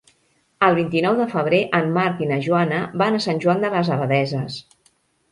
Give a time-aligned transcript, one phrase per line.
[0.67, 3.93] El vint-i-nou de febrer en Marc i na Joana van a Sant Joan de les
[3.97, 4.57] Abadesses.